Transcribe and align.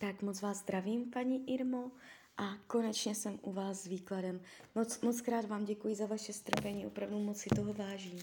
Tak 0.00 0.22
moc 0.22 0.40
vás 0.40 0.58
zdravím, 0.58 1.10
paní 1.10 1.50
Irmo, 1.50 1.90
a 2.36 2.56
konečně 2.66 3.14
jsem 3.14 3.38
u 3.42 3.52
vás 3.52 3.82
s 3.82 3.86
výkladem. 3.86 4.40
Moc, 4.74 5.00
moc 5.00 5.20
krát 5.20 5.44
vám 5.44 5.64
děkuji 5.64 5.94
za 5.94 6.06
vaše 6.06 6.32
strpení, 6.32 6.86
opravdu 6.86 7.18
moc 7.18 7.38
si 7.38 7.48
toho 7.48 7.72
vážím. 7.74 8.18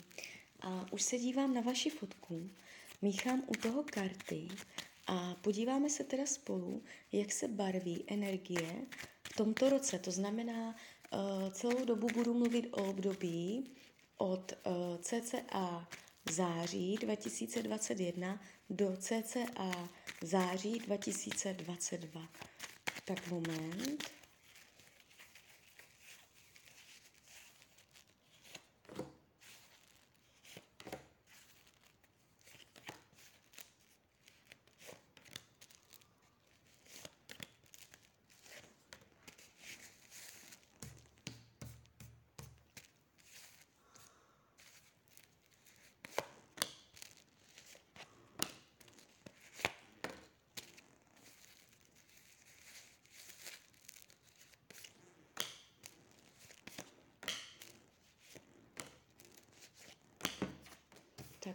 A 0.61 0.85
už 0.91 1.01
se 1.01 1.17
dívám 1.17 1.53
na 1.53 1.61
vaši 1.61 1.89
fotku, 1.89 2.49
míchám 3.01 3.43
u 3.47 3.51
toho 3.51 3.83
karty 3.83 4.47
a 5.07 5.35
podíváme 5.41 5.89
se 5.89 6.03
teda 6.03 6.25
spolu, 6.25 6.83
jak 7.11 7.31
se 7.31 7.47
barví 7.47 8.03
energie 8.07 8.85
v 9.23 9.35
tomto 9.35 9.69
roce. 9.69 9.99
To 9.99 10.11
znamená, 10.11 10.75
uh, 11.13 11.49
celou 11.51 11.85
dobu 11.85 12.07
budu 12.13 12.33
mluvit 12.33 12.67
o 12.71 12.89
období 12.89 13.71
od 14.17 14.51
uh, 14.51 14.73
cca 15.01 15.87
září 16.31 16.95
2021 16.95 18.39
do 18.69 18.97
cca 18.97 19.89
září 20.21 20.79
2022. 20.79 22.21
Tak 23.05 23.27
moment. 23.27 24.24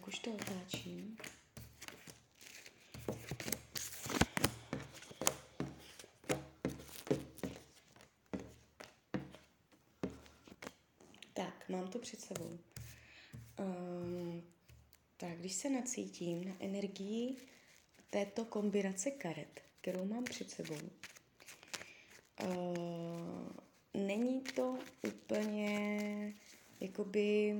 Tak 0.01 0.09
už 0.09 0.19
to 0.19 0.31
otáčím. 0.31 1.17
Tak, 11.33 11.69
mám 11.69 11.89
to 11.89 11.98
před 11.98 12.21
sebou. 12.21 12.59
Um, 13.59 14.43
tak, 15.17 15.39
když 15.39 15.55
se 15.55 15.71
nacítím 15.71 16.48
na 16.48 16.55
energii 16.61 17.37
této 18.11 18.45
kombinace 18.45 19.11
karet, 19.11 19.61
kterou 19.81 20.05
mám 20.05 20.25
před 20.25 20.51
sebou, 20.51 20.78
uh, 22.43 23.53
není 23.95 24.41
to 24.41 24.78
úplně 25.03 26.34
jakoby 26.81 27.55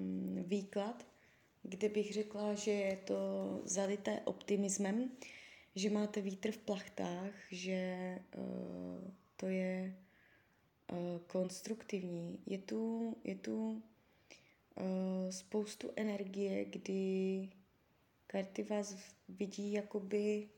um, 0.00 0.44
výklad, 0.46 1.15
kde 1.68 1.88
bych 1.88 2.12
řekla, 2.12 2.54
že 2.54 2.70
je 2.70 2.96
to 2.96 3.16
zalité 3.64 4.20
optimismem, 4.24 5.10
že 5.74 5.90
máte 5.90 6.20
vítr 6.20 6.52
v 6.52 6.58
plachtách, 6.58 7.32
že 7.50 7.96
uh, 8.36 9.10
to 9.36 9.46
je 9.46 9.96
uh, 10.92 10.98
konstruktivní. 11.26 12.38
Je 12.46 12.58
tu, 12.58 13.16
je 13.24 13.34
tu 13.34 13.68
uh, 13.70 15.30
spoustu 15.30 15.90
energie, 15.96 16.64
kdy 16.64 17.48
karty 18.26 18.62
vás 18.62 18.96
vidí 19.28 19.72
jakoby 19.72 20.48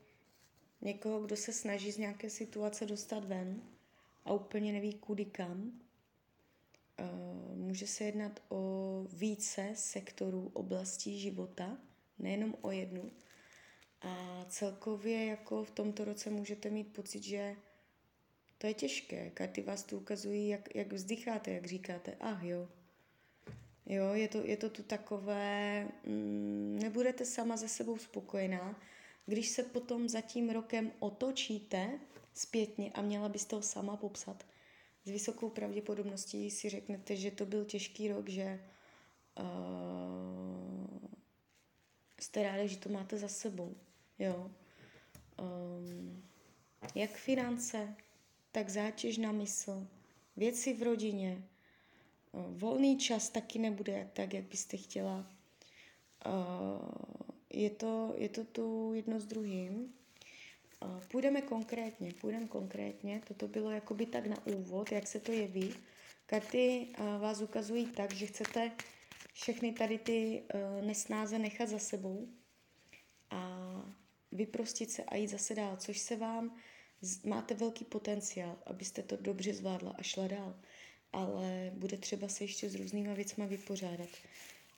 někoho, 0.81 1.21
kdo 1.21 1.35
se 1.35 1.53
snaží 1.53 1.91
z 1.91 1.97
nějaké 1.97 2.29
situace 2.29 2.85
dostat 2.85 3.25
ven 3.25 3.61
a 4.25 4.33
úplně 4.33 4.73
neví 4.73 4.93
kudy 4.93 5.25
kam. 5.25 5.81
Uh, 6.99 7.57
může 7.57 7.87
se 7.87 8.03
jednat 8.03 8.39
o 8.49 9.05
více 9.13 9.71
sektorů 9.73 10.51
oblastí 10.53 11.19
života, 11.19 11.77
nejenom 12.19 12.55
o 12.61 12.71
jednu. 12.71 13.11
A 14.01 14.45
celkově 14.49 15.25
jako 15.25 15.63
v 15.63 15.71
tomto 15.71 16.05
roce 16.05 16.29
můžete 16.29 16.69
mít 16.69 16.93
pocit, 16.93 17.23
že 17.23 17.55
to 18.57 18.67
je 18.67 18.73
těžké. 18.73 19.29
Karty 19.29 19.61
vás 19.61 19.83
tu 19.83 19.97
ukazují, 19.97 20.47
jak, 20.47 20.75
jak 20.75 20.93
vzdycháte, 20.93 21.51
jak 21.51 21.65
říkáte, 21.65 22.15
ah 22.19 22.43
jo. 22.43 22.67
Jo, 23.85 24.13
je 24.13 24.27
to, 24.27 24.37
je 24.45 24.57
to 24.57 24.69
tu 24.69 24.83
takové, 24.83 25.87
mm, 26.05 26.79
nebudete 26.81 27.25
sama 27.25 27.57
ze 27.57 27.67
sebou 27.67 27.97
spokojená, 27.97 28.81
když 29.25 29.49
se 29.49 29.63
potom 29.63 30.09
za 30.09 30.21
tím 30.21 30.49
rokem 30.49 30.91
otočíte 30.99 31.99
zpětně 32.33 32.91
a 32.93 33.01
měla 33.01 33.29
byste 33.29 33.55
ho 33.55 33.61
sama 33.61 33.97
popsat, 33.97 34.45
s 35.09 35.11
vysokou 35.11 35.49
pravděpodobností 35.49 36.51
si 36.51 36.69
řeknete, 36.69 37.15
že 37.15 37.31
to 37.31 37.45
byl 37.45 37.65
těžký 37.65 38.07
rok, 38.07 38.29
že 38.29 38.59
uh, 39.39 40.97
jste 42.21 42.43
rádi, 42.43 42.67
že 42.67 42.77
to 42.77 42.89
máte 42.89 43.17
za 43.17 43.27
sebou. 43.27 43.75
Jo. 44.19 44.51
Um, 45.39 46.23
jak 46.95 47.11
finance, 47.11 47.95
tak 48.51 48.69
zátěž 48.69 49.17
na 49.17 49.31
mysl, 49.31 49.87
věci 50.37 50.73
v 50.73 50.83
rodině, 50.83 51.43
uh, 52.31 52.57
volný 52.59 52.97
čas 52.97 53.29
taky 53.29 53.59
nebude 53.59 54.09
tak, 54.13 54.33
jak 54.33 54.43
byste 54.43 54.77
chtěla. 54.77 55.27
Uh, 56.25 56.89
je, 57.49 57.69
to, 57.69 58.13
je 58.17 58.29
to 58.29 58.43
tu 58.43 58.93
jedno 58.93 59.19
s 59.19 59.25
druhým. 59.25 59.93
Půjdeme 61.11 61.41
konkrétně, 61.41 62.13
půjdeme 62.21 62.47
konkrétně. 62.47 63.21
Toto 63.27 63.47
bylo 63.47 63.71
jakoby 63.71 64.05
tak 64.05 64.25
na 64.27 64.45
úvod, 64.45 64.91
jak 64.91 65.07
se 65.07 65.19
to 65.19 65.31
jeví. 65.31 65.75
Karty 66.25 66.87
vás 67.19 67.41
ukazují 67.41 67.87
tak, 67.87 68.13
že 68.13 68.25
chcete 68.25 68.71
všechny 69.33 69.71
tady 69.71 69.97
ty 69.97 70.43
nesnáze 70.81 71.39
nechat 71.39 71.69
za 71.69 71.79
sebou 71.79 72.27
a 73.29 73.71
vyprostit 74.31 74.91
se 74.91 75.03
a 75.03 75.15
jít 75.15 75.27
zase 75.27 75.55
dál, 75.55 75.77
což 75.77 75.99
se 75.99 76.15
vám, 76.15 76.57
máte 77.25 77.53
velký 77.53 77.85
potenciál, 77.85 78.57
abyste 78.65 79.03
to 79.03 79.17
dobře 79.17 79.53
zvládla 79.53 79.95
a 79.97 80.03
šla 80.03 80.27
dál, 80.27 80.59
ale 81.13 81.71
bude 81.73 81.97
třeba 81.97 82.27
se 82.27 82.43
ještě 82.43 82.69
s 82.69 82.75
různýma 82.75 83.13
věcma 83.13 83.45
vypořádat. 83.45 84.09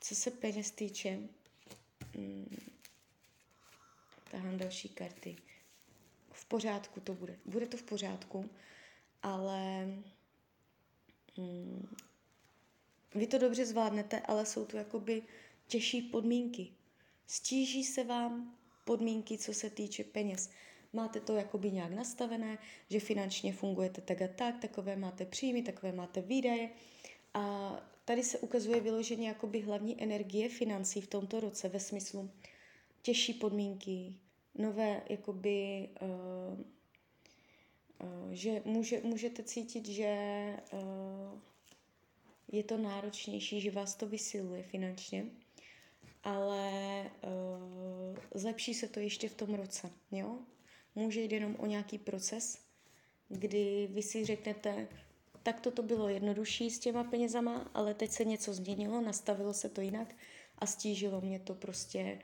Co 0.01 0.15
se 0.15 0.31
peněz 0.31 0.71
týče, 0.71 1.19
hmm, 2.15 2.57
tahám 4.31 4.57
další 4.57 4.89
karty 4.89 5.35
v 6.41 6.45
pořádku 6.45 6.99
to 6.99 7.13
bude. 7.13 7.39
Bude 7.45 7.67
to 7.67 7.77
v 7.77 7.83
pořádku, 7.83 8.49
ale 9.23 9.87
hmm, 11.37 11.95
vy 13.15 13.27
to 13.27 13.37
dobře 13.37 13.65
zvládnete, 13.65 14.19
ale 14.19 14.45
jsou 14.45 14.65
tu 14.65 14.77
jakoby 14.77 15.23
těžší 15.67 16.01
podmínky. 16.01 16.67
Stíží 17.27 17.83
se 17.83 18.03
vám 18.03 18.57
podmínky, 18.85 19.37
co 19.37 19.53
se 19.53 19.69
týče 19.69 20.03
peněz. 20.03 20.49
Máte 20.93 21.19
to 21.19 21.35
jakoby 21.35 21.71
nějak 21.71 21.91
nastavené, 21.91 22.57
že 22.89 22.99
finančně 22.99 23.53
fungujete 23.53 24.01
tak 24.01 24.21
a 24.21 24.27
tak, 24.27 24.59
takové 24.61 24.95
máte 24.95 25.25
příjmy, 25.25 25.63
takové 25.63 25.91
máte 25.91 26.21
výdaje. 26.21 26.69
A 27.33 27.75
tady 28.05 28.23
se 28.23 28.39
ukazuje 28.39 28.81
vyloženě 28.81 29.27
jakoby 29.27 29.61
hlavní 29.61 30.03
energie 30.03 30.49
financí 30.49 31.01
v 31.01 31.07
tomto 31.07 31.39
roce 31.39 31.69
ve 31.69 31.79
smyslu 31.79 32.31
těžší 33.01 33.33
podmínky, 33.33 34.13
nové, 34.55 35.01
jakoby, 35.09 35.89
uh, 36.01 36.59
uh, 38.03 38.31
že 38.31 38.61
může, 38.65 39.01
můžete 39.03 39.43
cítit, 39.43 39.85
že 39.87 40.13
uh, 40.73 41.39
je 42.51 42.63
to 42.63 42.77
náročnější, 42.77 43.61
že 43.61 43.71
vás 43.71 43.95
to 43.95 44.07
vysiluje 44.07 44.63
finančně, 44.63 45.25
ale 46.23 46.71
uh, 47.03 48.17
zlepší 48.35 48.73
se 48.73 48.87
to 48.87 48.99
ještě 48.99 49.29
v 49.29 49.35
tom 49.35 49.53
roce, 49.53 49.91
jo? 50.11 50.39
Může 50.95 51.21
jít 51.21 51.31
jenom 51.31 51.55
o 51.59 51.65
nějaký 51.65 51.97
proces, 51.97 52.59
kdy 53.29 53.87
vy 53.91 54.01
si 54.01 54.25
řeknete, 54.25 54.87
tak 55.43 55.61
to 55.61 55.83
bylo 55.83 56.09
jednodušší 56.09 56.69
s 56.69 56.79
těma 56.79 57.03
penězama, 57.03 57.71
ale 57.73 57.93
teď 57.93 58.11
se 58.11 58.25
něco 58.25 58.53
změnilo, 58.53 59.01
nastavilo 59.01 59.53
se 59.53 59.69
to 59.69 59.81
jinak 59.81 60.15
a 60.57 60.65
stížilo 60.65 61.21
mě 61.21 61.39
to 61.39 61.55
prostě 61.55 62.19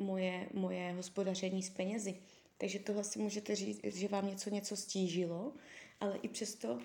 moje, 0.00 0.48
moje 0.54 0.92
hospodaření 0.92 1.62
s 1.62 1.70
penězi. 1.70 2.16
Takže 2.58 2.78
tohle 2.78 3.04
si 3.04 3.18
můžete 3.18 3.54
říct, 3.54 3.80
že 3.84 4.08
vám 4.08 4.26
něco 4.26 4.50
něco 4.50 4.76
stížilo, 4.76 5.52
ale 6.00 6.18
i 6.22 6.28
přesto 6.28 6.72
uh, 6.74 6.80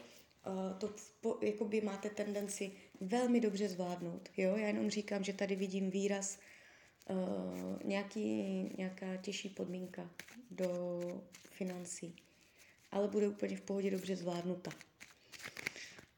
to 0.77 0.94
po, 1.21 1.38
jakoby 1.41 1.81
máte 1.81 2.09
tendenci 2.09 2.71
velmi 3.01 3.39
dobře 3.39 3.69
zvládnout. 3.69 4.29
Jo? 4.38 4.56
Já 4.56 4.67
jenom 4.67 4.89
říkám, 4.89 5.23
že 5.23 5.33
tady 5.33 5.56
vidím 5.56 5.89
výraz 5.89 6.39
uh, 7.09 7.83
nějaký, 7.83 8.44
nějaká 8.77 9.17
těžší 9.17 9.50
podmínka 9.50 10.09
do 10.51 11.00
financí, 11.51 12.15
ale 12.91 13.07
bude 13.07 13.27
úplně 13.27 13.57
v 13.57 13.62
pohodě 13.62 13.91
dobře 13.91 14.15
zvládnuta. 14.15 14.71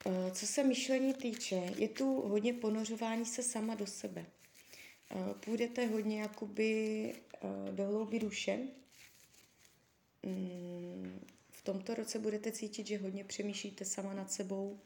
Uh, 0.05 0.31
co 0.31 0.47
se 0.47 0.63
myšlení 0.63 1.13
týče, 1.13 1.73
je 1.77 1.88
tu 1.88 2.21
hodně 2.21 2.53
ponořování 2.53 3.25
se 3.25 3.44
sama 3.44 3.75
do 3.75 3.88
sebe. 3.88 4.25
Eh, 5.12 5.33
půjdete 5.45 5.86
hodně 5.86 6.21
jakoby 6.21 7.13
eh, 7.13 7.71
do 7.71 7.86
hlouby 7.86 8.19
duše. 8.19 8.59
Mm, 10.24 11.19
tomto 11.68 11.95
roce 11.95 12.19
budete 12.19 12.51
cítit, 12.51 12.88
že 12.88 12.98
hodně 12.98 13.24
přemýšlíte 13.24 13.86
sama 13.86 14.13
nad 14.13 14.31
sebou, 14.31 14.80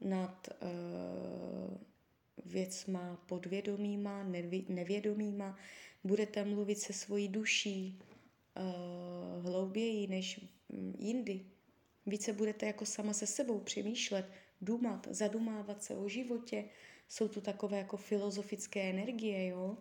nad 0.00 0.48
uh, 0.48 1.76
věcma 2.44 3.24
podvědomýma, 3.26 4.24
nevědomýma. 4.68 5.58
Budete 6.04 6.44
mluvit 6.44 6.78
se 6.78 6.92
svojí 6.92 7.28
duší 7.28 7.98
hlouběji 9.42 10.06
než 10.06 10.40
jindy. 10.98 11.40
Více 12.06 12.32
budete 12.32 12.66
jako 12.66 12.86
sama 12.86 13.12
se 13.12 13.26
sebou 13.26 13.60
přemýšlet, 13.60 14.26
dumat, 14.60 15.08
zadumávat 15.10 15.82
se 15.82 15.96
o 15.96 16.08
životě. 16.08 16.64
Jsou 17.08 17.28
tu 17.28 17.40
takové 17.40 17.78
jako 17.78 17.96
filozofické 17.96 18.90
energie, 18.90 19.46
jo. 19.46 19.78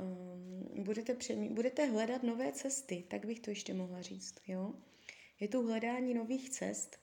Um, 0.00 0.84
budete, 0.84 1.14
přemý, 1.14 1.48
budete 1.48 1.86
hledat 1.86 2.22
nové 2.22 2.52
cesty, 2.52 3.04
tak 3.08 3.26
bych 3.26 3.40
to 3.40 3.50
ještě 3.50 3.74
mohla 3.74 4.02
říct, 4.02 4.34
jo. 4.46 4.74
Je 5.40 5.48
tu 5.48 5.62
hledání 5.62 6.14
nových 6.14 6.50
cest, 6.50 6.98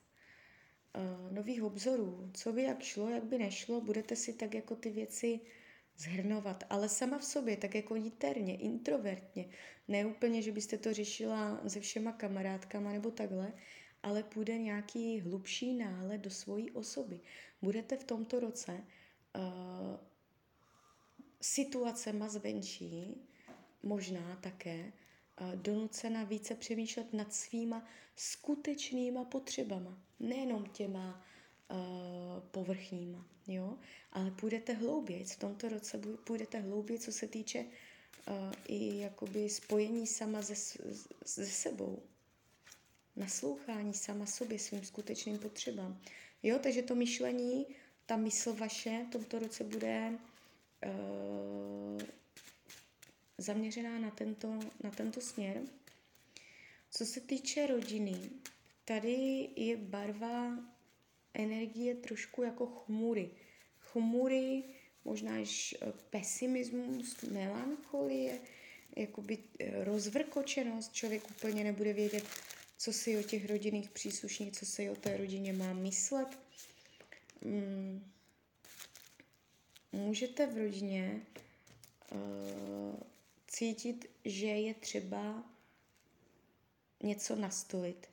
uh, 0.95 1.33
nových 1.33 1.63
obzorů, 1.63 2.31
co 2.33 2.53
by 2.53 2.63
jak 2.63 2.83
šlo, 2.83 3.09
jak 3.09 3.23
by 3.23 3.37
nešlo, 3.37 3.81
budete 3.81 4.15
si 4.15 4.33
tak 4.33 4.53
jako 4.53 4.75
ty 4.75 4.89
věci 4.89 5.39
zhrnovat, 5.99 6.63
ale 6.69 6.89
sama 6.89 7.17
v 7.17 7.23
sobě, 7.23 7.57
tak 7.57 7.75
jako 7.75 7.95
interně, 7.95 8.57
introvertně. 8.57 9.49
Ne 9.87 10.05
úplně, 10.05 10.41
že 10.41 10.51
byste 10.51 10.77
to 10.77 10.93
řešila 10.93 11.61
se 11.67 11.79
všema 11.79 12.11
kamarádkama 12.11 12.91
nebo 12.91 13.11
takhle, 13.11 13.53
ale 14.03 14.23
půjde 14.23 14.57
nějaký 14.57 15.19
hlubší 15.19 15.73
náhled 15.73 16.21
do 16.21 16.29
svojí 16.29 16.71
osoby. 16.71 17.19
Budete 17.61 17.97
v 17.97 18.03
tomto 18.03 18.39
roce 18.39 18.83
uh, 19.35 19.99
situacema 21.41 22.29
zvenčí, 22.29 23.21
možná 23.83 24.35
také, 24.41 24.93
uh, 25.41 25.55
donucena 25.55 26.23
více 26.23 26.55
přemýšlet 26.55 27.13
nad 27.13 27.33
svýma 27.33 27.85
skutečnýma 28.15 29.23
potřebama. 29.23 29.97
Nejenom 30.19 30.65
těma 30.65 31.25
uh, 31.71 31.77
povrchníma, 32.51 33.25
jo? 33.47 33.77
ale 34.11 34.31
půjdete 34.31 34.73
hlouběji. 34.73 35.23
V 35.23 35.37
tomto 35.37 35.69
roce 35.69 36.01
půjdete 36.23 36.59
hlouběji, 36.59 36.99
co 36.99 37.11
se 37.11 37.27
týče 37.27 37.59
uh, 37.59 38.33
i 38.67 38.97
jakoby 38.97 39.49
spojení 39.49 40.07
sama 40.07 40.41
se, 40.41 40.55
se 41.25 41.45
sebou 41.45 42.03
naslouchání 43.15 43.93
sama 43.93 44.25
sobě, 44.25 44.59
svým 44.59 44.83
skutečným 44.83 45.39
potřebám. 45.39 46.01
Jo, 46.43 46.59
takže 46.63 46.81
to 46.81 46.95
myšlení, 46.95 47.65
ta 48.09 48.17
mysl 48.17 48.53
vaše 48.53 49.05
v 49.07 49.11
tomto 49.11 49.39
roce 49.39 49.63
bude 49.63 50.13
uh, 50.85 52.01
zaměřená 53.37 53.99
na 53.99 54.11
tento, 54.11 54.59
na 54.83 54.91
tento 54.91 55.21
směr. 55.21 55.61
Co 56.91 57.05
se 57.05 57.21
týče 57.21 57.67
rodiny, 57.67 58.15
tady 58.85 59.49
je 59.55 59.77
barva 59.77 60.57
energie 61.33 61.95
trošku 61.95 62.43
jako 62.43 62.65
chmury. 62.65 63.29
Chmury, 63.79 64.63
možná 65.05 65.41
až 65.41 65.75
eh, 65.81 65.93
pesimismus, 66.09 67.21
melancholie, 67.21 68.39
jakoby 68.95 69.37
eh, 69.59 69.83
rozvrkočenost, 69.83 70.93
člověk 70.93 71.31
úplně 71.31 71.63
nebude 71.63 71.93
vědět, 71.93 72.23
co 72.77 72.93
si 72.93 73.17
o 73.17 73.23
těch 73.23 73.49
rodinných 73.49 73.89
příslušník, 73.89 74.57
co 74.57 74.65
si 74.65 74.89
o 74.89 74.95
té 74.95 75.17
rodině 75.17 75.53
má 75.53 75.73
myslet. 75.73 76.27
Hmm. 77.41 78.11
Můžete 79.91 80.47
v 80.47 80.57
rodině 80.57 81.21
uh, 82.11 82.99
cítit, 83.47 84.11
že 84.25 84.47
je 84.47 84.73
třeba 84.73 85.43
něco 87.03 87.35
nastolit. 87.35 88.09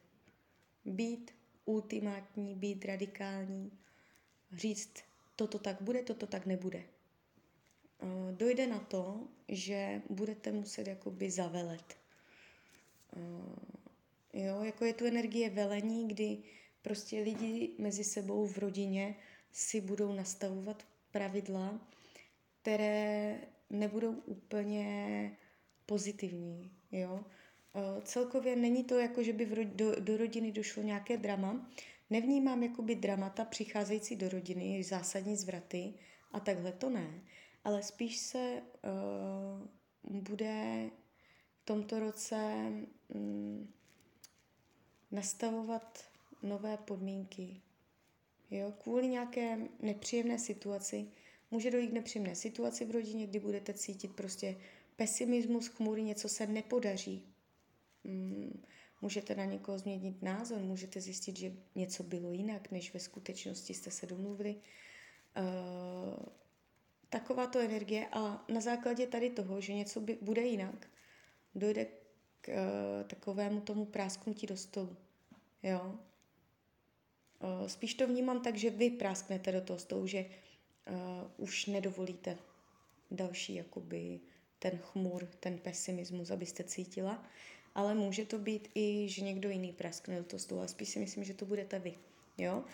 Být 0.84 1.30
ultimátní, 1.64 2.54
být 2.54 2.84
radikální, 2.84 3.78
říct, 4.52 4.94
toto 5.36 5.58
tak 5.58 5.82
bude, 5.82 6.02
toto 6.02 6.26
tak 6.26 6.46
nebude. 6.46 6.82
Uh, 8.02 8.32
dojde 8.32 8.66
na 8.66 8.78
to, 8.78 9.28
že 9.48 10.02
budete 10.10 10.52
muset 10.52 10.86
jakoby 10.86 11.30
zavelet. 11.30 11.96
Uh, 13.16 13.76
Jo, 14.36 14.62
jako 14.62 14.84
je 14.84 14.94
tu 14.94 15.06
energie 15.06 15.50
velení, 15.50 16.08
kdy 16.08 16.38
prostě 16.86 17.20
lidi 17.20 17.74
mezi 17.78 18.04
sebou 18.04 18.46
v 18.46 18.58
rodině 18.58 19.16
si 19.52 19.80
budou 19.80 20.12
nastavovat 20.12 20.86
pravidla, 21.10 21.80
které 22.60 23.40
nebudou 23.70 24.12
úplně 24.12 25.30
pozitivní. 25.86 26.70
Jo? 26.92 27.24
Celkově 28.02 28.56
není 28.56 28.84
to 28.84 28.98
jako, 28.98 29.22
že 29.22 29.32
by 29.32 29.44
v 29.44 29.52
ro- 29.52 29.74
do, 29.74 30.00
do 30.00 30.16
rodiny 30.16 30.52
došlo 30.52 30.82
nějaké 30.82 31.16
drama. 31.16 31.70
Nevnímám 32.10 32.62
jakoby 32.62 32.94
dramata 32.94 33.44
přicházející 33.44 34.16
do 34.16 34.28
rodiny, 34.28 34.82
zásadní 34.84 35.36
zvraty 35.36 35.94
a 36.32 36.40
takhle 36.40 36.72
to 36.72 36.90
ne. 36.90 37.20
Ale 37.64 37.82
spíš 37.82 38.16
se 38.16 38.62
uh, 40.02 40.22
bude 40.22 40.90
v 41.62 41.64
tomto 41.64 42.00
roce 42.00 42.36
um, 43.08 43.74
nastavovat 45.10 46.15
nové 46.42 46.76
podmínky. 46.76 47.60
Jo? 48.50 48.72
Kvůli 48.82 49.08
nějaké 49.08 49.58
nepříjemné 49.82 50.38
situaci 50.38 51.08
může 51.50 51.70
dojít 51.70 51.88
k 51.88 51.92
nepříjemné 51.92 52.36
situaci 52.36 52.84
v 52.84 52.90
rodině, 52.90 53.26
kdy 53.26 53.40
budete 53.40 53.74
cítit 53.74 54.12
prostě 54.12 54.56
pesimismus, 54.96 55.66
chmury, 55.66 56.02
něco 56.02 56.28
se 56.28 56.46
nepodaří. 56.46 57.24
Mm, 58.04 58.62
můžete 59.02 59.34
na 59.34 59.44
někoho 59.44 59.78
změnit 59.78 60.22
názor, 60.22 60.58
můžete 60.58 61.00
zjistit, 61.00 61.38
že 61.38 61.52
něco 61.74 62.02
bylo 62.02 62.32
jinak, 62.32 62.70
než 62.70 62.94
ve 62.94 63.00
skutečnosti 63.00 63.74
jste 63.74 63.90
se 63.90 64.06
domluvili. 64.06 64.56
Uh, 65.36 66.26
taková 67.08 67.46
to 67.46 67.58
energie 67.58 68.08
a 68.12 68.44
na 68.48 68.60
základě 68.60 69.06
tady 69.06 69.30
toho, 69.30 69.60
že 69.60 69.74
něco 69.74 70.00
by, 70.00 70.18
bude 70.22 70.42
jinak, 70.42 70.88
dojde 71.54 71.86
k 72.40 72.48
uh, 72.48 73.08
takovému 73.08 73.60
tomu 73.60 73.84
prásknutí 73.84 74.46
do 74.46 74.56
stolu. 74.56 74.96
Jo? 75.62 75.98
Uh, 77.46 77.66
spíš 77.66 77.94
to 77.94 78.06
vnímám 78.06 78.40
tak, 78.40 78.56
že 78.56 78.70
vy 78.70 78.90
prásknete 78.90 79.52
do 79.52 79.60
toho 79.60 79.78
stolu, 79.78 80.06
že 80.06 80.24
uh, 80.24 80.94
už 81.36 81.66
nedovolíte 81.66 82.38
další 83.10 83.54
jakoby 83.54 84.20
ten 84.58 84.78
chmur, 84.78 85.26
ten 85.40 85.58
pesimismus, 85.58 86.30
abyste 86.30 86.64
cítila, 86.64 87.24
ale 87.74 87.94
může 87.94 88.24
to 88.24 88.38
být 88.38 88.68
i, 88.74 89.08
že 89.08 89.24
někdo 89.24 89.50
jiný 89.50 89.72
praskne 89.72 90.18
do 90.18 90.24
toho 90.24 90.40
stolu, 90.40 90.60
ale 90.60 90.68
spíš 90.68 90.88
si 90.88 90.98
myslím, 90.98 91.24
že 91.24 91.34
to 91.34 91.44
budete 91.44 91.78
vy. 91.78 91.94
Jo? 92.38 92.64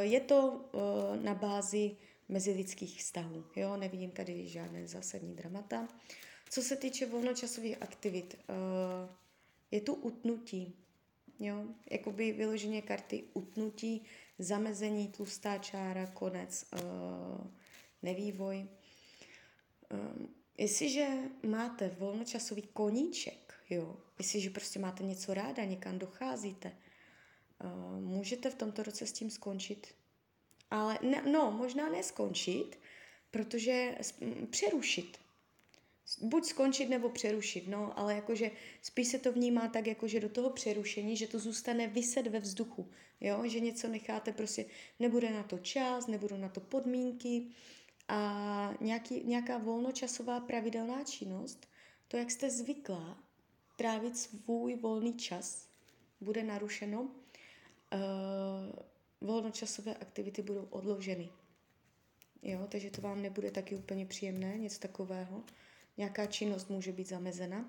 Je 0.00 0.20
to 0.20 0.64
na 1.22 1.34
bázi 1.34 1.96
mezilidských 2.28 2.98
vztahů. 2.98 3.44
Jo? 3.56 3.76
Nevidím 3.76 4.10
tady 4.10 4.48
žádné 4.48 4.88
zásadní 4.88 5.34
dramata. 5.34 5.88
Co 6.50 6.62
se 6.62 6.76
týče 6.76 7.06
volnočasových 7.06 7.82
aktivit, 7.82 8.36
je 9.70 9.80
tu 9.80 9.94
utnutí. 9.94 10.74
Jo? 11.40 11.64
Jakoby 11.90 12.32
vyloženě 12.32 12.82
karty 12.82 13.24
utnutí, 13.34 14.04
zamezení, 14.38 15.08
tlustá 15.08 15.58
čára, 15.58 16.06
konec, 16.06 16.64
uh, 16.72 17.46
nevývoj. 18.02 18.68
Um, 19.92 20.34
jestliže 20.58 21.08
máte 21.46 21.88
volnočasový 21.88 22.62
koníček, 22.62 23.54
jo, 23.70 23.96
jestliže 24.18 24.50
prostě 24.50 24.78
máte 24.78 25.04
něco 25.04 25.34
ráda, 25.34 25.64
někam 25.64 25.98
docházíte, 25.98 26.76
uh, 27.64 28.00
můžete 28.00 28.50
v 28.50 28.54
tomto 28.54 28.82
roce 28.82 29.06
s 29.06 29.12
tím 29.12 29.30
skončit. 29.30 29.94
Ale 30.70 30.98
ne, 31.02 31.22
no, 31.32 31.50
možná 31.50 31.88
neskončit, 31.88 32.78
protože 33.30 33.98
přerušit 34.50 35.18
buď 36.20 36.44
skončit 36.44 36.88
nebo 36.88 37.08
přerušit, 37.08 37.68
no, 37.68 37.98
ale 37.98 38.14
jakože 38.14 38.50
spíš 38.82 39.08
se 39.08 39.18
to 39.18 39.32
vnímá 39.32 39.68
tak, 39.68 39.86
jakože 39.86 40.20
do 40.20 40.28
toho 40.28 40.50
přerušení, 40.50 41.16
že 41.16 41.26
to 41.26 41.38
zůstane 41.38 41.86
vyset 41.86 42.26
ve 42.26 42.40
vzduchu, 42.40 42.90
jo, 43.20 43.42
že 43.46 43.60
něco 43.60 43.88
necháte 43.88 44.32
prostě, 44.32 44.64
nebude 44.98 45.30
na 45.30 45.42
to 45.42 45.58
čas, 45.58 46.06
nebudou 46.06 46.36
na 46.36 46.48
to 46.48 46.60
podmínky 46.60 47.46
a 48.08 48.74
nějaký, 48.80 49.24
nějaká 49.24 49.58
volnočasová 49.58 50.40
pravidelná 50.40 51.04
činnost, 51.04 51.66
to, 52.08 52.16
jak 52.16 52.30
jste 52.30 52.50
zvyklá 52.50 53.18
trávit 53.76 54.18
svůj 54.18 54.76
volný 54.76 55.14
čas, 55.14 55.68
bude 56.20 56.42
narušeno, 56.42 57.00
uh, 57.02 57.10
volnočasové 59.20 59.94
aktivity 59.94 60.42
budou 60.42 60.66
odloženy. 60.70 61.28
Jo, 62.42 62.66
takže 62.68 62.90
to 62.90 63.00
vám 63.00 63.22
nebude 63.22 63.50
taky 63.50 63.76
úplně 63.76 64.06
příjemné, 64.06 64.58
něco 64.58 64.80
takového 64.80 65.44
nějaká 65.96 66.26
činnost 66.26 66.70
může 66.70 66.92
být 66.92 67.08
zamezena. 67.08 67.58
Uh, 67.58 67.64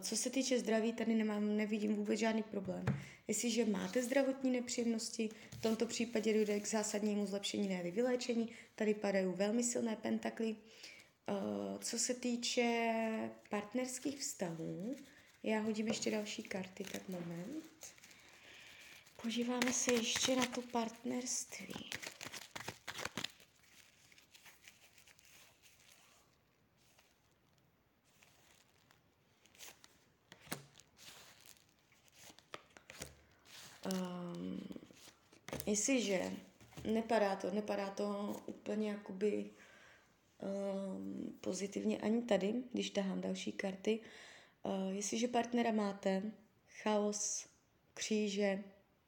co 0.00 0.16
se 0.16 0.30
týče 0.30 0.58
zdraví, 0.58 0.92
tady 0.92 1.14
nemám, 1.14 1.56
nevidím 1.56 1.96
vůbec 1.96 2.20
žádný 2.20 2.42
problém. 2.42 2.84
Jestliže 3.28 3.64
máte 3.64 4.02
zdravotní 4.02 4.50
nepříjemnosti, 4.50 5.30
v 5.52 5.60
tomto 5.60 5.86
případě 5.86 6.34
dojde 6.34 6.60
k 6.60 6.68
zásadnímu 6.68 7.26
zlepšení, 7.26 7.68
ne 7.68 7.82
vyléčení. 7.82 8.48
Tady 8.74 8.94
padají 8.94 9.26
velmi 9.26 9.64
silné 9.64 9.96
pentakly. 9.96 10.56
Uh, 11.28 11.36
co 11.78 11.98
se 11.98 12.14
týče 12.14 12.94
partnerských 13.48 14.18
vztahů, 14.18 14.96
Já 15.42 15.60
hodím 15.60 15.88
ještě 15.88 16.10
další 16.10 16.42
karty, 16.42 16.84
tak 16.92 17.08
moment. 17.08 17.94
Podíváme 19.22 19.72
se 19.72 19.92
ještě 19.92 20.36
na 20.36 20.46
to 20.46 20.62
partnerství. 20.62 21.74
Um, 33.86 34.60
jestliže 35.66 36.32
nepadá 36.84 37.36
to, 37.36 37.50
nepadá 37.50 37.90
to 37.90 38.36
úplně 38.46 38.90
jakoby 38.90 39.50
um, 40.40 41.38
pozitivně 41.40 41.98
ani 41.98 42.22
tady, 42.22 42.54
když 42.72 42.90
tahám 42.90 43.20
další 43.20 43.52
karty. 43.52 44.00
Uh, 44.62 44.94
jestliže 44.94 45.28
partnera 45.28 45.72
máte, 45.72 46.22
chaos, 46.82 47.46
kříže, 47.94 48.64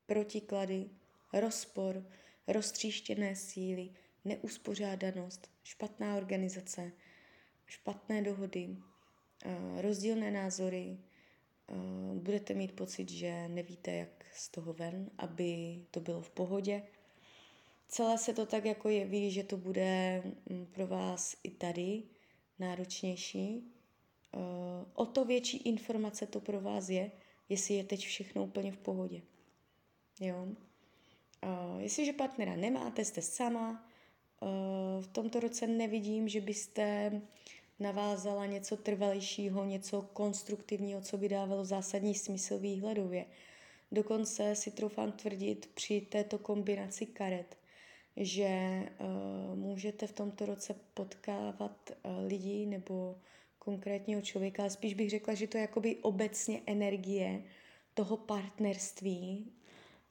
protiklady, 0.07 0.91
rozpor, 1.33 2.07
roztříštěné 2.49 3.37
síly, 3.37 3.91
neuspořádanost, 4.25 5.50
špatná 5.64 6.17
organizace, 6.17 6.93
špatné 7.67 8.23
dohody, 8.23 8.76
uh, 9.47 9.81
rozdílné 9.81 10.31
názory, 10.31 10.99
budete 12.14 12.55
mít 12.55 12.73
pocit, 12.73 13.11
že 13.11 13.49
nevíte, 13.49 13.93
jak 13.93 14.25
z 14.35 14.49
toho 14.49 14.73
ven, 14.73 15.11
aby 15.19 15.83
to 15.91 16.00
bylo 16.00 16.23
v 16.23 16.31
pohodě. 16.31 16.83
Celé 17.88 18.19
se 18.19 18.35
to 18.35 18.47
tak 18.47 18.64
jako 18.64 18.88
jeví, 18.88 19.31
že 19.31 19.45
to 19.45 19.57
bude 19.57 20.23
mm, 20.50 20.67
pro 20.67 20.87
vás 20.87 21.37
i 21.43 21.50
tady 21.50 22.02
náročnější. 22.59 23.73
Uh, 24.35 24.43
o 24.95 25.07
to 25.07 25.25
větší 25.25 25.57
informace 25.57 26.26
to 26.26 26.41
pro 26.41 26.61
vás 26.61 26.88
je, 26.88 27.11
jestli 27.49 27.75
je 27.75 27.85
teď 27.85 28.00
všechno 28.00 28.45
úplně 28.45 28.73
v 28.73 28.79
pohodě. 28.79 29.23
Jo? 30.21 30.47
Uh, 30.47 31.81
jestliže 31.81 32.12
partnera 32.12 32.57
nemáte, 32.57 33.05
jste 33.05 33.23
sama, 33.23 33.71
uh, 34.41 34.49
v 35.02 35.07
tomto 35.07 35.41
roce 35.41 35.67
nevidím, 35.67 36.29
že 36.29 36.41
byste 36.41 37.12
navázala 37.79 38.47
něco 38.47 38.76
trvalejšího, 38.76 39.64
něco 39.64 40.02
konstruktivního, 40.02 41.00
co 41.00 41.17
by 41.17 41.29
dávalo 41.29 41.64
zásadní 41.64 42.14
smysl 42.14 42.59
výhledově. 42.59 43.26
Dokonce 43.93 44.55
si 44.55 44.71
troufám 44.71 45.12
tvrdit 45.12 45.71
při 45.75 46.00
této 46.00 46.38
kombinaci 46.38 47.07
karet, 47.07 47.59
že 48.17 48.83
uh, 49.00 49.59
můžete 49.59 50.07
v 50.07 50.12
tomto 50.12 50.47
roce 50.47 50.75
potkávat 50.95 51.91
uh, 51.91 52.26
lidi 52.26 52.67
nebo 52.67 53.17
konkrétního 53.59 54.23
člověka, 54.23 54.62
ale 54.62 54.71
spíš 54.71 54.95
bych 54.95 55.11
řekla, 55.11 55.35
že 55.35 55.47
to 55.47 55.57
je 55.57 55.61
jakoby 55.61 55.97
obecně 55.97 56.61
energie 56.67 57.43
toho 57.95 58.17
partnerství, 58.17 59.52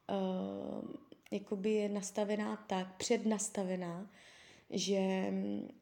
uh, 0.09 0.89
jakoby 1.31 1.71
je 1.71 1.89
nastavená 1.89 2.65
tak, 2.67 2.97
přednastavená, 2.97 4.09
že 4.71 5.33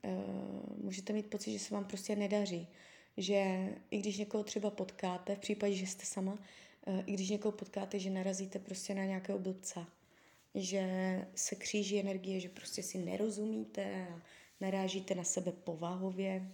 uh, 0.04 0.84
můžete 0.84 1.14
mít 1.14 1.28
pocit, 1.28 1.52
že 1.52 1.60
se 1.60 1.74
vám 1.74 1.86
prostě 1.86 2.16
nedaří. 2.16 2.68
Že 3.18 3.70
i 3.92 4.00
když 4.00 4.18
někoho 4.18 4.44
třeba 4.44 4.70
potkáte, 4.70 5.36
v 5.36 5.40
případě, 5.40 5.74
že 5.74 5.88
jste 5.88 6.06
sama, 6.06 6.34
uh, 6.34 6.40
i 7.06 7.14
když 7.14 7.30
někoho 7.30 7.52
potkáte, 7.52 8.00
že 8.00 8.10
narazíte 8.10 8.60
prostě 8.60 8.96
na 8.96 9.06
nějakého 9.06 9.40
blbca, 9.40 9.88
že 10.56 10.86
se 11.36 11.56
kříží 11.56 12.00
energie, 12.00 12.40
že 12.40 12.50
prostě 12.50 12.84
si 12.84 12.98
nerozumíte 12.98 14.08
a 14.12 14.22
narážíte 14.62 15.16
na 15.16 15.24
sebe 15.24 15.52
povahově. 15.52 16.52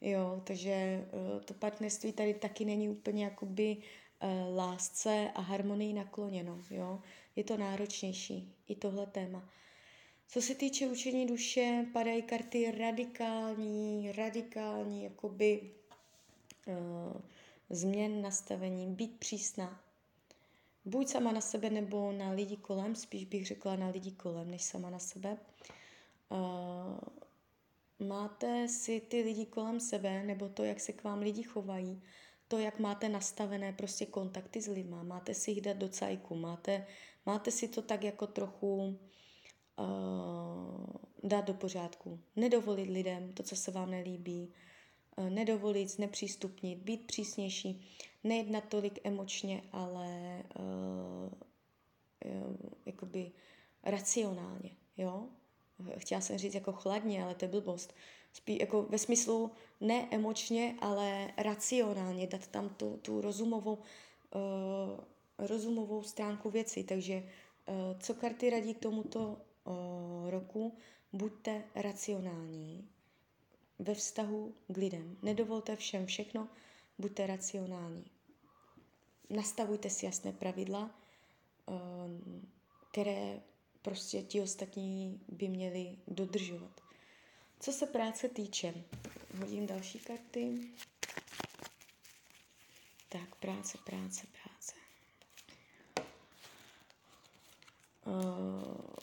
Jo, 0.00 0.42
takže 0.44 1.04
uh, 1.12 1.40
to 1.40 1.54
partnerství 1.54 2.12
tady 2.12 2.34
taky 2.34 2.64
není 2.64 2.88
úplně 2.88 3.24
jakoby 3.24 3.76
uh, 3.76 4.56
lásce 4.56 5.30
a 5.34 5.40
harmonii 5.40 5.92
nakloněno. 5.92 6.60
Jo? 6.70 7.00
Je 7.36 7.44
to 7.44 7.56
náročnější, 7.56 8.52
i 8.68 8.74
tohle 8.74 9.06
téma. 9.06 9.48
Co 10.34 10.42
se 10.42 10.54
týče 10.54 10.86
učení 10.86 11.26
duše, 11.26 11.86
padají 11.92 12.22
karty 12.22 12.70
radikální, 12.70 14.12
radikální, 14.12 15.04
jakoby 15.04 15.70
uh, 16.66 17.20
změn 17.70 18.22
nastavení, 18.22 18.86
být 18.86 19.18
přísná. 19.18 19.80
Buď 20.84 21.08
sama 21.08 21.32
na 21.32 21.40
sebe 21.40 21.70
nebo 21.70 22.12
na 22.12 22.30
lidi 22.30 22.56
kolem, 22.56 22.94
spíš 22.94 23.24
bych 23.24 23.46
řekla 23.46 23.76
na 23.76 23.88
lidi 23.88 24.10
kolem, 24.10 24.50
než 24.50 24.62
sama 24.62 24.90
na 24.90 24.98
sebe. 24.98 25.38
Uh, 26.28 26.98
máte 28.08 28.68
si 28.68 29.00
ty 29.00 29.22
lidi 29.22 29.46
kolem 29.46 29.80
sebe, 29.80 30.22
nebo 30.22 30.48
to, 30.48 30.64
jak 30.64 30.80
se 30.80 30.92
k 30.92 31.04
vám 31.04 31.18
lidi 31.18 31.42
chovají, 31.42 32.02
to, 32.48 32.58
jak 32.58 32.78
máte 32.78 33.08
nastavené 33.08 33.72
prostě 33.72 34.06
kontakty 34.06 34.60
s 34.60 34.66
lidma, 34.66 35.02
máte 35.02 35.34
si 35.34 35.50
jich 35.50 35.60
dát 35.60 35.76
do 35.76 35.88
cajku, 35.88 36.34
máte, 36.34 36.86
máte 37.26 37.50
si 37.50 37.68
to 37.68 37.82
tak 37.82 38.04
jako 38.04 38.26
trochu 38.26 38.98
uh, 39.78 40.86
dát 41.22 41.44
do 41.44 41.54
pořádku. 41.54 42.20
Nedovolit 42.36 42.90
lidem 42.90 43.32
to, 43.32 43.42
co 43.42 43.56
se 43.56 43.70
vám 43.70 43.90
nelíbí, 43.90 44.52
uh, 45.16 45.30
nedovolit, 45.30 45.90
znepřístupnit, 45.90 46.78
být 46.78 47.06
přísnější, 47.06 47.84
nejednat 48.24 48.64
tolik 48.68 48.98
emočně, 49.04 49.62
ale 49.72 50.42
uh, 50.58 51.32
jakoby 52.86 53.32
racionálně, 53.82 54.70
jo? 54.96 55.28
Chtěla 55.96 56.20
jsem 56.20 56.38
říct 56.38 56.54
jako 56.54 56.72
chladně, 56.72 57.24
ale 57.24 57.34
to 57.34 57.44
je 57.44 57.48
blbost. 57.48 57.94
Spíš 58.32 58.60
jako 58.60 58.82
ve 58.82 58.98
smyslu 58.98 59.50
ne 59.80 60.08
emočně, 60.10 60.74
ale 60.80 61.32
racionálně, 61.36 62.26
dát 62.26 62.46
tam 62.46 62.68
tu, 62.68 62.96
tu 63.02 63.20
rozumovou, 63.20 63.74
uh, 63.74 63.84
rozumovou 65.38 66.02
stránku 66.02 66.50
věci. 66.50 66.84
Takže 66.84 67.16
uh, 67.16 68.00
co 68.00 68.14
karty 68.14 68.50
radí 68.50 68.74
k 68.74 68.78
tomuto 68.78 69.36
roku? 70.30 70.78
Buďte 71.12 71.64
racionální 71.74 72.88
ve 73.78 73.94
vztahu 73.94 74.54
k 74.68 74.76
lidem. 74.76 75.16
Nedovolte 75.22 75.76
všem 75.76 76.06
všechno, 76.06 76.48
buďte 76.98 77.26
racionální. 77.26 78.04
Nastavujte 79.30 79.90
si 79.90 80.06
jasné 80.06 80.32
pravidla, 80.32 80.90
uh, 81.66 81.76
které 82.90 83.40
prostě 83.82 84.22
ti 84.22 84.40
ostatní 84.40 85.20
by 85.28 85.48
měli 85.48 85.96
dodržovat. 86.08 86.80
Co 87.60 87.72
se 87.72 87.86
práce 87.86 88.28
týče, 88.28 88.74
hodím 89.38 89.66
další 89.66 89.98
karty. 89.98 90.60
Tak, 93.08 93.34
práce, 93.34 93.78
práce, 93.84 94.26
práce. 94.42 94.74
Uh, 98.06 98.94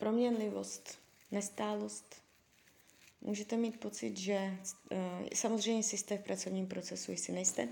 proměnlivost, 0.00 0.98
nestálost. 1.30 2.22
Můžete 3.20 3.56
mít 3.56 3.80
pocit, 3.80 4.16
že 4.16 4.58
uh, 4.92 4.98
samozřejmě, 5.34 5.78
jestli 5.78 5.98
jste 5.98 6.18
v 6.18 6.22
pracovním 6.22 6.66
procesu, 6.66 7.10
jestli 7.10 7.32
nejste, 7.32 7.68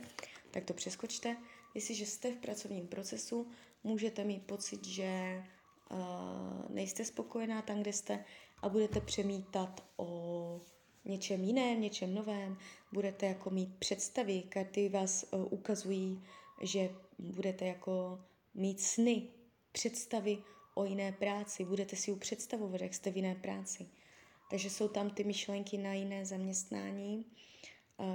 tak 0.51 0.65
to 0.65 0.75
přeskočte. 0.75 1.37
Jestliže 1.75 2.07
jste 2.07 2.33
v 2.33 2.37
pracovním 2.37 2.87
procesu, 2.87 3.51
můžete 3.85 4.25
mít 4.25 4.47
pocit, 4.47 4.87
že 4.87 5.43
uh, 5.91 5.99
nejste 6.75 7.05
spokojená 7.05 7.63
tam, 7.63 7.81
kde 7.81 7.93
jste, 7.93 8.25
a 8.63 8.69
budete 8.69 9.01
přemítat 9.01 9.85
o 9.97 10.61
něčem 11.05 11.45
jiném, 11.45 11.81
něčem 11.81 12.15
novém, 12.15 12.59
budete 12.93 13.27
jako 13.27 13.51
mít 13.51 13.77
představy, 13.79 14.43
karty 14.43 14.89
vás 14.89 15.25
uh, 15.33 15.53
ukazují, 15.53 16.23
že 16.63 16.91
budete 17.19 17.67
jako 17.67 18.21
mít 18.55 18.81
sny, 18.81 19.29
představy 19.73 20.39
o 20.79 20.85
jiné 20.85 21.13
práci, 21.13 21.65
budete 21.65 21.97
si 21.97 22.11
ji 22.11 22.17
představovat, 22.17 22.81
jak 22.81 22.95
jste 22.95 23.11
v 23.11 23.17
jiné 23.17 23.35
práci. 23.35 23.87
Takže 24.51 24.71
jsou 24.71 24.89
tam 24.89 25.11
ty 25.11 25.25
myšlenky 25.25 25.79
na 25.79 25.93
jiné 25.93 26.27
zaměstnání, 26.27 27.27
uh, 27.97 28.07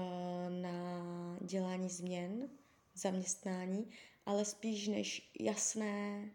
na 0.61 1.37
dělání 1.41 1.89
změn, 1.89 2.49
zaměstnání, 2.95 3.89
ale 4.25 4.45
spíš 4.45 4.87
než 4.87 5.31
jasné 5.39 6.31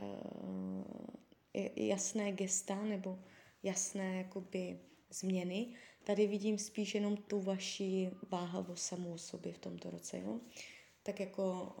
uh, 0.00 0.84
jasné 1.76 2.32
gesta 2.32 2.82
nebo 2.82 3.18
jasné 3.62 4.16
jakoby 4.16 4.80
změny. 5.10 5.74
Tady 6.04 6.26
vidím 6.26 6.58
spíš 6.58 6.94
jenom 6.94 7.16
tu 7.16 7.40
vaši 7.40 8.10
váhavost 8.30 8.84
samou 8.84 9.18
sobě 9.18 9.52
v 9.52 9.58
tomto 9.58 9.90
roce. 9.90 10.18
Jo? 10.18 10.40
Tak 11.02 11.20
jako 11.20 11.72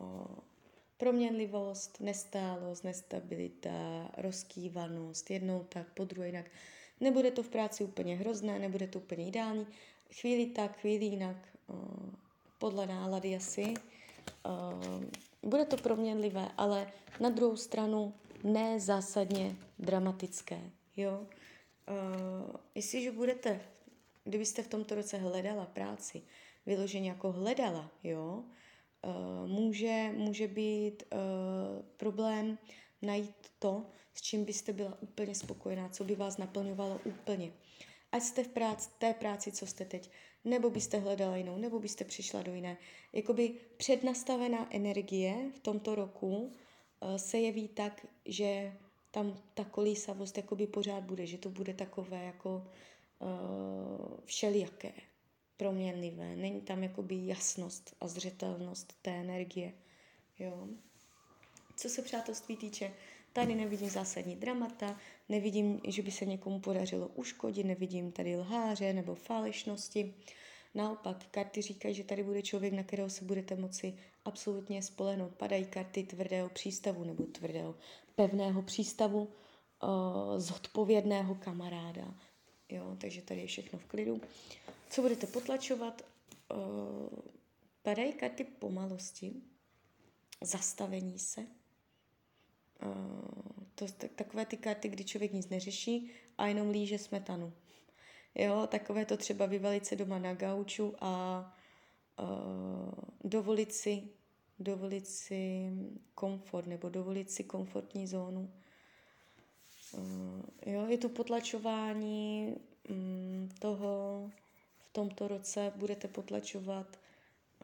proměnlivost, 1.02 2.00
nestálost, 2.00 2.84
nestabilita, 2.84 3.70
rozkývanost, 4.16 5.30
jednou 5.30 5.64
tak, 5.68 5.86
po 5.94 6.04
druhé 6.04 6.28
jinak. 6.28 6.46
Nebude 7.00 7.30
to 7.30 7.42
v 7.42 7.48
práci 7.48 7.84
úplně 7.84 8.16
hrozné, 8.16 8.58
nebude 8.58 8.86
to 8.86 8.98
úplně 8.98 9.28
ideální. 9.28 9.66
Chvíli 10.20 10.46
tak, 10.46 10.78
chvíli 10.80 11.04
jinak, 11.04 11.36
o, 11.68 11.74
podle 12.58 12.86
nálady 12.86 13.36
asi. 13.36 13.74
O, 14.44 14.50
bude 15.42 15.64
to 15.64 15.76
proměnlivé, 15.76 16.48
ale 16.56 16.92
na 17.20 17.30
druhou 17.30 17.56
stranu 17.56 18.14
ne 18.44 18.80
zásadně 18.80 19.56
dramatické. 19.78 20.60
Jo? 20.96 21.26
Uh, 21.88 22.56
jestliže 22.74 23.12
budete, 23.12 23.60
kdybyste 24.24 24.62
v 24.62 24.68
tomto 24.68 24.94
roce 24.94 25.16
hledala 25.16 25.66
práci, 25.66 26.22
vyloženě 26.66 27.08
jako 27.08 27.32
hledala, 27.32 27.90
jo. 28.04 28.44
Uh, 29.06 29.48
může, 29.48 30.12
může 30.16 30.48
být 30.48 31.02
uh, 31.12 31.18
problém 31.96 32.58
najít 33.02 33.34
to, 33.58 33.86
s 34.14 34.22
čím 34.22 34.44
byste 34.44 34.72
byla 34.72 34.98
úplně 35.00 35.34
spokojená, 35.34 35.88
co 35.88 36.04
by 36.04 36.14
vás 36.14 36.38
naplňovalo 36.38 37.00
úplně. 37.04 37.52
Ať 38.12 38.22
jste 38.22 38.44
v 38.44 38.48
práci, 38.48 38.90
té 38.98 39.14
práci, 39.14 39.52
co 39.52 39.66
jste 39.66 39.84
teď, 39.84 40.10
nebo 40.44 40.70
byste 40.70 40.98
hledala 40.98 41.36
jinou, 41.36 41.58
nebo 41.58 41.78
byste 41.78 42.04
přišla 42.04 42.42
do 42.42 42.54
jiné. 42.54 42.76
Jakoby 43.12 43.54
přednastavená 43.76 44.74
energie 44.74 45.50
v 45.54 45.58
tomto 45.58 45.94
roku 45.94 46.36
uh, 46.36 47.16
se 47.16 47.38
jeví 47.38 47.68
tak, 47.68 48.06
že 48.26 48.72
tam 49.10 49.38
ta 49.54 49.64
kolísavost 49.64 50.36
jakoby 50.36 50.66
pořád 50.66 51.04
bude, 51.04 51.26
že 51.26 51.38
to 51.38 51.50
bude 51.50 51.74
takové 51.74 52.24
jako 52.24 52.66
uh, 53.18 54.16
všelijaké, 54.24 54.92
proměnlivé. 55.56 56.36
Není 56.36 56.60
tam 56.60 56.82
jakoby 56.82 57.26
jasnost 57.26 57.96
a 58.00 58.08
zřetelnost 58.08 58.94
té 59.02 59.10
energie. 59.10 59.72
Jo. 60.38 60.68
Co 61.76 61.88
se 61.88 62.02
přátelství 62.02 62.56
týče, 62.56 62.92
tady 63.32 63.54
nevidím 63.54 63.90
zásadní 63.90 64.36
dramata, 64.36 65.00
nevidím, 65.28 65.80
že 65.88 66.02
by 66.02 66.10
se 66.10 66.24
někomu 66.24 66.60
podařilo 66.60 67.08
uškodit, 67.08 67.66
nevidím 67.66 68.12
tady 68.12 68.36
lháře 68.36 68.92
nebo 68.92 69.14
falešnosti. 69.14 70.14
Naopak, 70.74 71.26
karty 71.30 71.62
říkají, 71.62 71.94
že 71.94 72.04
tady 72.04 72.22
bude 72.22 72.42
člověk, 72.42 72.72
na 72.72 72.82
kterého 72.82 73.10
se 73.10 73.24
budete 73.24 73.56
moci 73.56 73.94
absolutně 74.24 74.82
spolehnout. 74.82 75.34
Padají 75.34 75.64
karty 75.64 76.02
tvrdého 76.02 76.48
přístavu 76.48 77.04
nebo 77.04 77.24
tvrdého 77.24 77.74
pevného 78.14 78.62
přístavu, 78.62 79.22
uh, 79.82 80.38
zodpovědného 80.38 81.34
kamaráda. 81.34 82.14
Jo, 82.72 82.96
takže 83.00 83.22
tady 83.22 83.40
je 83.40 83.46
všechno 83.46 83.78
v 83.78 83.84
klidu. 83.84 84.20
Co 84.90 85.02
budete 85.02 85.26
potlačovat? 85.26 86.02
Uh, 86.54 87.08
padají 87.82 88.12
karty 88.12 88.44
pomalosti, 88.44 89.32
zastavení 90.40 91.18
se. 91.18 91.40
Uh, 91.40 91.46
to 93.74 93.86
takové 94.14 94.46
ty 94.46 94.56
karty, 94.56 94.88
kdy 94.88 95.04
člověk 95.04 95.32
nic 95.32 95.48
neřeší 95.48 96.10
a 96.38 96.46
jenom 96.46 96.70
líže 96.70 96.98
smetanu. 96.98 97.52
Jo, 98.34 98.66
takové 98.70 99.04
to 99.04 99.16
třeba 99.16 99.46
vyvalit 99.46 99.86
se 99.86 99.96
doma 99.96 100.18
na 100.18 100.34
gauču 100.34 100.94
a 101.00 101.44
uh, 102.20 102.94
dovolit 103.24 103.72
si 103.72 104.08
dovolit 104.58 105.08
si 105.08 105.70
komfort 106.14 106.66
nebo 106.66 106.88
dovolit 106.88 107.30
si 107.30 107.44
komfortní 107.44 108.06
zónu. 108.06 108.52
Uh, 109.94 110.42
jo, 110.66 110.86
je 110.86 110.98
tu 110.98 111.08
potlačování 111.08 112.56
um, 112.90 113.48
toho, 113.58 114.30
v 114.78 114.92
tomto 114.92 115.28
roce 115.28 115.72
budete 115.76 116.08
potlačovat 116.08 116.98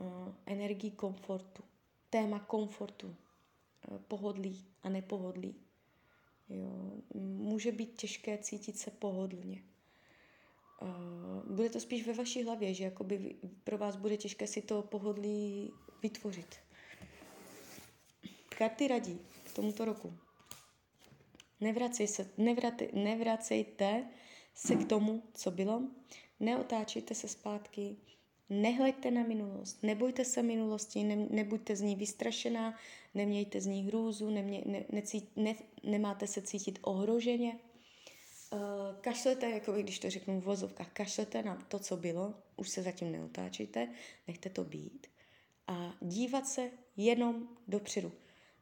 uh, 0.00 0.08
energii 0.46 0.90
komfortu, 0.90 1.62
téma 2.10 2.38
komfortu, 2.38 3.06
uh, 3.06 3.98
pohodlí 3.98 4.64
a 4.82 4.88
nepohodlí. 4.88 5.54
Jo, 6.48 6.92
může 7.20 7.72
být 7.72 8.00
těžké 8.00 8.38
cítit 8.38 8.78
se 8.78 8.90
pohodlně. 8.90 9.62
Bude 11.50 11.70
to 11.70 11.80
spíš 11.80 12.06
ve 12.06 12.12
vaší 12.12 12.44
hlavě, 12.44 12.74
že 12.74 12.84
jakoby 12.84 13.36
pro 13.64 13.78
vás 13.78 13.96
bude 13.96 14.16
těžké 14.16 14.46
si 14.46 14.62
to 14.62 14.82
pohodlí 14.82 15.72
vytvořit. 16.02 16.56
Karty 18.58 18.88
radí 18.88 19.18
k 19.44 19.52
tomuto 19.52 19.84
roku. 19.84 20.18
Nevracej 21.60 22.06
se, 22.06 22.30
nevrate, 22.36 22.88
nevracejte 22.92 24.04
se 24.54 24.76
k 24.76 24.88
tomu, 24.88 25.22
co 25.34 25.50
bylo, 25.50 25.82
neotáčejte 26.40 27.14
se 27.14 27.28
zpátky, 27.28 27.96
nehleďte 28.50 29.10
na 29.10 29.22
minulost, 29.22 29.82
nebojte 29.82 30.24
se 30.24 30.42
minulosti, 30.42 31.04
ne, 31.04 31.16
nebuďte 31.30 31.76
z 31.76 31.80
ní 31.80 31.96
vystrašená, 31.96 32.78
nemějte 33.14 33.60
z 33.60 33.66
ní 33.66 33.86
hrůzu, 33.86 34.30
nemě, 34.30 34.62
ne, 34.66 34.84
necít, 34.92 35.30
ne, 35.36 35.54
nemáte 35.82 36.26
se 36.26 36.42
cítit 36.42 36.78
ohroženě. 36.82 37.58
Uh, 38.52 38.60
kašlete, 39.00 39.50
jako 39.50 39.72
když 39.72 39.98
to 39.98 40.10
řeknu 40.10 40.40
v 40.40 40.44
vozovkách, 40.44 40.92
kašlete 40.92 41.42
na 41.42 41.56
to, 41.68 41.78
co 41.78 41.96
bylo, 41.96 42.34
už 42.56 42.68
se 42.68 42.82
zatím 42.82 43.12
neotáčejte, 43.12 43.88
nechte 44.28 44.50
to 44.50 44.64
být. 44.64 45.06
A 45.66 45.94
dívat 46.00 46.46
se 46.46 46.70
jenom 46.96 47.48
dopředu. 47.68 48.12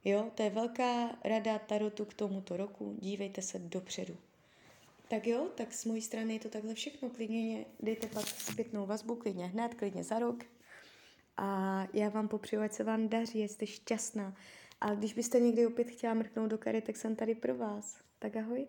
Jo, 0.09 0.31
to 0.35 0.43
je 0.43 0.51
velká 0.51 1.19
rada 1.25 1.59
Tarotu 1.59 2.05
k 2.05 2.15
tomuto 2.15 2.57
roku. 2.57 2.97
Dívejte 2.99 3.43
se 3.43 3.59
dopředu. 3.59 4.17
Tak 5.09 5.27
jo, 5.27 5.49
tak 5.55 5.73
z 5.73 5.85
mojí 5.85 6.03
strany 6.03 6.33
je 6.33 6.41
to 6.41 6.49
takhle 6.49 6.75
všechno. 6.75 7.11
Klidně 7.11 7.65
dejte 7.81 8.07
pak 8.07 8.27
zpětnou 8.27 8.87
vazbu, 8.87 9.15
klidně 9.17 9.47
hned, 9.47 9.75
klidně 9.75 10.05
za 10.05 10.19
rok. 10.19 10.45
A 11.37 11.83
já 11.93 12.09
vám 12.09 12.29
popřeju, 12.29 12.63
ať 12.63 12.73
se 12.73 12.85
vám 12.85 13.09
daří, 13.09 13.43
jste 13.43 13.67
šťastná. 13.67 14.37
A 14.81 14.95
když 14.95 15.15
byste 15.15 15.41
někdy 15.41 15.67
opět 15.67 15.91
chtěla 15.91 16.15
mrknout 16.15 16.51
do 16.51 16.59
kary, 16.59 16.83
tak 16.83 16.97
jsem 16.97 17.17
tady 17.17 17.35
pro 17.35 17.55
vás. 17.55 18.01
Tak 18.19 18.37
ahoj. 18.37 18.67